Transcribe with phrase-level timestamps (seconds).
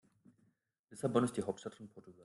[0.89, 2.19] Lissabon ist die Hauptstadt von Portugal.